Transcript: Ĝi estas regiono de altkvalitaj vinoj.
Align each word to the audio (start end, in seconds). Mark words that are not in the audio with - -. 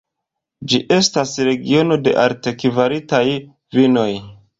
Ĝi 0.71 0.77
estas 0.95 1.33
regiono 1.49 1.97
de 2.07 2.13
altkvalitaj 2.21 3.21
vinoj. 3.79 4.09